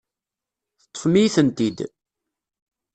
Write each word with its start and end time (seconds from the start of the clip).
Teṭṭfem-iyi-tent-id. 0.81 1.79